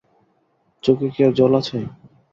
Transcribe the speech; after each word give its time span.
চোখে 0.83 1.07
কি 1.13 1.19
আর 1.27 1.31
জল 1.39 1.51
আছে? 1.59 1.77